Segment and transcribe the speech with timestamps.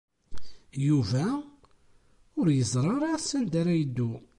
[0.87, 1.25] Yuba
[2.39, 4.11] ur yeẓri ara sanda ara yeddu.